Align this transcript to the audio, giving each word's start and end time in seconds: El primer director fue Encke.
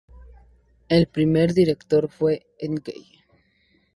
El 0.89 1.05
primer 1.09 1.53
director 1.53 2.09
fue 2.09 2.47
Encke. 2.57 2.95